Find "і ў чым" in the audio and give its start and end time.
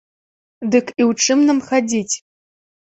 0.93-1.39